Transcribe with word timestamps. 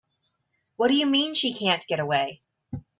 What 0.77 0.87
do 0.87 0.95
you 0.95 1.05
mean 1.05 1.35
she 1.35 1.53
can't 1.53 1.85
get 1.85 1.99
away? 1.99 2.41